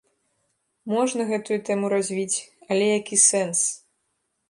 Можна 0.93 1.27
гэтую 1.33 1.59
тэму 1.69 1.85
развіць, 1.97 2.37
але 2.73 2.91
які 2.99 3.25
сэнс? 3.29 3.59